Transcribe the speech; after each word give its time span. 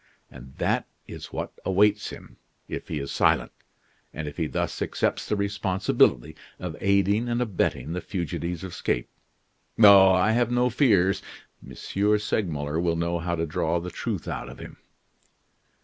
And 0.31 0.55
that 0.57 0.87
is 1.07 1.31
what 1.31 1.51
awaits 1.63 2.09
him, 2.09 2.37
if 2.67 2.87
he 2.87 2.97
is 2.97 3.11
silent, 3.11 3.51
and 4.11 4.27
if 4.27 4.37
he 4.37 4.47
thus 4.47 4.81
accepts 4.81 5.27
the 5.29 5.35
responsibility 5.35 6.35
of 6.57 6.75
aiding 6.81 7.29
and 7.29 7.39
abetting 7.39 7.93
the 7.93 8.01
fugitive's 8.01 8.63
escape. 8.63 9.09
Oh! 9.79 10.11
I've 10.13 10.49
no 10.49 10.71
fears 10.71 11.21
M. 11.63 11.75
Segmuller 12.17 12.79
will 12.79 12.95
know 12.95 13.19
how 13.19 13.35
to 13.35 13.45
draw 13.45 13.79
the 13.79 13.91
truth 13.91 14.27
out 14.27 14.49
of 14.49 14.57
him." 14.57 14.77